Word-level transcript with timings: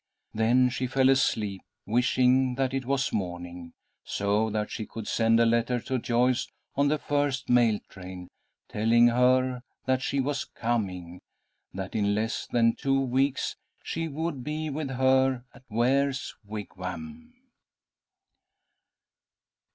Then 0.33 0.69
she 0.69 0.87
fell 0.87 1.09
asleep, 1.09 1.61
wishing 1.85 2.55
that 2.55 2.73
it 2.73 2.85
was 2.85 3.13
morning, 3.13 3.73
so 4.03 4.49
that 4.49 4.71
she 4.71 4.87
could 4.87 5.07
send 5.07 5.39
a 5.39 5.45
letter 5.45 5.79
to 5.81 5.99
Joyce 5.99 6.47
on 6.73 6.87
the 6.87 6.97
first 6.97 7.49
mail 7.49 7.79
train, 7.87 8.27
telling 8.67 9.09
her 9.09 9.61
that 9.85 10.01
she 10.01 10.19
was 10.19 10.43
coming, 10.43 11.21
that 11.71 11.93
in 11.93 12.15
less 12.15 12.47
than 12.47 12.73
two 12.73 12.99
weeks 12.99 13.55
she 13.83 14.07
would 14.07 14.43
be 14.43 14.71
with 14.71 14.89
her 14.89 15.45
at 15.53 15.65
Ware's 15.69 16.33
Wigwam. 16.43 17.35